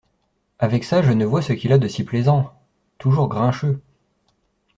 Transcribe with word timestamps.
Avec 0.57 0.83
ça, 0.83 1.03
je 1.03 1.11
ne 1.11 1.25
vois 1.25 1.43
ce 1.43 1.53
qu’il 1.53 1.71
a 1.71 1.77
de 1.77 1.87
si 1.87 2.03
plaisant! 2.03 2.59
toujours 2.97 3.27
grincheux! 3.29 3.79